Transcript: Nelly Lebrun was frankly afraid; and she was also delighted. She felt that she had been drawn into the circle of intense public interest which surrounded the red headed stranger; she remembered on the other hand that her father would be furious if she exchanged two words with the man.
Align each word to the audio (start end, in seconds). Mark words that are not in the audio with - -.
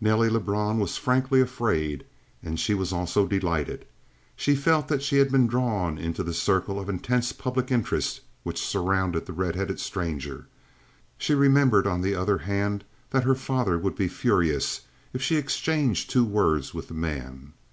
Nelly 0.00 0.30
Lebrun 0.30 0.78
was 0.78 0.96
frankly 0.98 1.40
afraid; 1.40 2.04
and 2.44 2.60
she 2.60 2.74
was 2.74 2.92
also 2.92 3.26
delighted. 3.26 3.84
She 4.36 4.54
felt 4.54 4.86
that 4.86 5.02
she 5.02 5.16
had 5.18 5.32
been 5.32 5.48
drawn 5.48 5.98
into 5.98 6.22
the 6.22 6.32
circle 6.32 6.78
of 6.78 6.88
intense 6.88 7.32
public 7.32 7.72
interest 7.72 8.20
which 8.44 8.64
surrounded 8.64 9.26
the 9.26 9.32
red 9.32 9.56
headed 9.56 9.80
stranger; 9.80 10.46
she 11.18 11.34
remembered 11.34 11.88
on 11.88 12.02
the 12.02 12.14
other 12.14 12.38
hand 12.38 12.84
that 13.10 13.24
her 13.24 13.34
father 13.34 13.76
would 13.76 13.96
be 13.96 14.06
furious 14.06 14.82
if 15.12 15.20
she 15.20 15.34
exchanged 15.34 16.08
two 16.08 16.24
words 16.24 16.72
with 16.72 16.86
the 16.86 16.94
man. 16.94 17.52